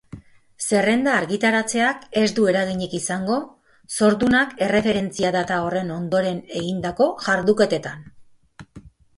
Zerrenda 0.67 1.11
argitaratzeak 1.17 2.07
ez 2.21 2.31
du 2.39 2.45
eraginik 2.53 2.95
izango 2.99 3.37
zordunak 3.99 4.55
erreferentzia-data 4.69 5.61
horren 5.67 5.95
ondoren 5.99 6.43
egindako 6.63 7.11
jarduketetan. 7.29 8.05